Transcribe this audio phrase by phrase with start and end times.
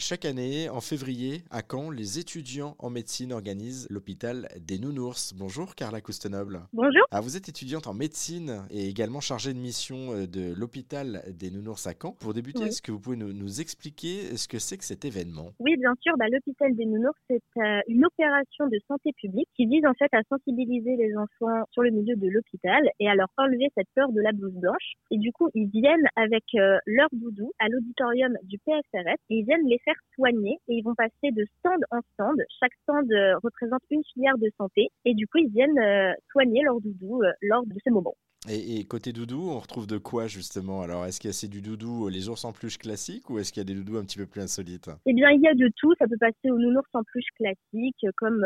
[0.00, 5.34] Chaque année, en février, à Caen, les étudiants en médecine organisent l'hôpital des Nounours.
[5.34, 6.62] Bonjour Carla Coustenable.
[6.72, 7.04] Bonjour.
[7.10, 11.50] Ah, vous êtes étudiante en médecine et également chargée de mission euh, de l'hôpital des
[11.50, 12.16] Nounours à Caen.
[12.18, 15.52] Pour débuter, est-ce que vous pouvez nous, expliquer ce que c'est que cet événement?
[15.60, 16.14] Oui, bien sûr.
[16.16, 20.08] Bah, l'hôpital des Nounours, c'est euh, une opération de santé publique qui vise en fait
[20.12, 24.10] à sensibiliser les enfants sur le milieu de l'hôpital et à leur enlever cette peur
[24.12, 24.94] de la blouse blanche.
[25.10, 29.44] Et du coup, ils viennent avec euh, leur doudou à l'auditorium du PSRS et ils
[29.44, 32.36] viennent les faire soigner et ils vont passer de stand en stand.
[32.60, 36.62] Chaque stand euh, représente une filière de santé et du coup ils viennent euh, soigner
[36.62, 38.14] leur doudou euh, lors de ces moments.
[38.48, 40.80] Et, côté doudou, on retrouve de quoi justement?
[40.80, 43.60] Alors, est-ce qu'il y a du doudou, les ours en peluche classiques ou est-ce qu'il
[43.60, 44.88] y a des doudous un petit peu plus insolites?
[45.04, 45.92] Eh bien, il y a de tout.
[45.98, 48.42] Ça peut passer aux nounours en peluche classiques, comme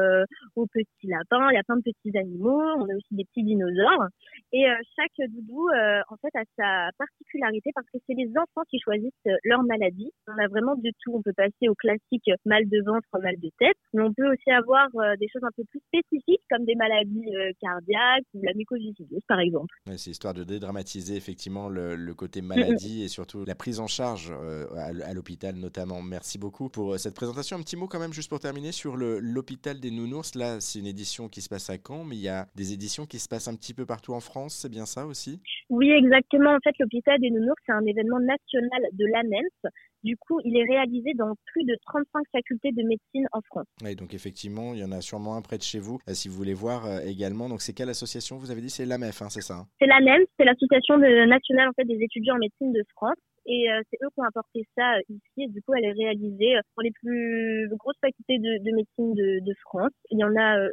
[0.57, 1.49] aux petits lapins.
[1.53, 2.61] Il y a plein de petits animaux.
[2.61, 4.09] On a aussi des petits dinosaures.
[4.53, 4.65] Et
[4.97, 9.13] chaque doudou, en fait, a sa particularité parce que c'est les enfants qui choisissent
[9.45, 10.11] leur maladie.
[10.27, 11.15] On a vraiment de tout.
[11.15, 14.51] On peut passer au classique mal de ventre, mal de tête, mais on peut aussi
[14.51, 14.89] avoir
[15.21, 19.73] des choses un peu plus spécifiques comme des maladies cardiaques ou la mucoviscidose, par exemple
[19.97, 22.41] c'est histoire de dédramatiser effectivement le, côté
[22.81, 26.01] maladie et surtout la prise en charge euh, à, l'hôpital notamment.
[26.01, 27.57] Merci beaucoup pour euh, cette présentation.
[27.57, 30.35] Un petit mot quand même juste pour terminer sur l'hôpital des nounours.
[30.37, 33.05] Là, c'est une édition qui se passe à Caen, mais il y a des éditions
[33.05, 34.55] qui se passent un petit peu partout en France.
[34.55, 35.41] C'est bien ça aussi?
[35.69, 36.55] Oui, exactement.
[36.55, 39.73] En fait, l'hôpital des nounours, c'est un événement national de l'ANENS.
[40.03, 43.67] Du coup, il est réalisé dans plus de 35 facultés de médecine en France.
[43.83, 46.29] Oui, donc effectivement, il y en a sûrement un près de chez vous, euh, si
[46.29, 47.49] vous voulez voir également.
[47.49, 48.37] Donc c'est quelle association?
[48.37, 49.69] Vous avez dit c'est l'AMEF, hein, c'est ça hein?
[49.79, 53.17] C'est l'ANEM, c'est l'association nationale en fait des étudiants en médecine de France.
[53.47, 55.45] Et euh, c'est eux qui ont apporté ça euh, ici.
[55.45, 59.55] Et du coup, elle est réalisée euh, pour les plus grosses facultés de, médecine de,
[59.63, 59.93] France.
[60.11, 60.69] Il y en a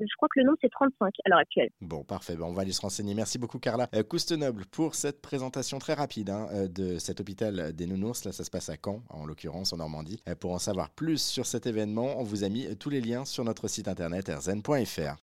[0.00, 1.68] je crois que le nombre c'est 35 à l'heure actuelle.
[1.82, 2.34] Bon, parfait.
[2.40, 3.14] On va aller se renseigner.
[3.14, 8.24] Merci beaucoup, Carla Coustenoble, pour cette présentation très rapide hein, de cet hôpital des Nounours.
[8.24, 10.22] Là, ça se passe à Caen, en l'occurrence, en Normandie.
[10.40, 13.44] pour en savoir plus sur cet événement, on vous a mis tous les liens sur
[13.44, 15.10] notre site internet rzn.fr.